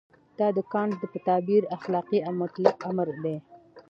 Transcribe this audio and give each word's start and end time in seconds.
دا 0.39 0.47
د 0.57 0.59
کانټ 0.73 0.93
په 1.13 1.17
تعبیر 1.27 1.63
اخلاقي 1.77 2.19
مطلق 2.41 2.77
امر 2.89 3.09
دی. 3.23 3.37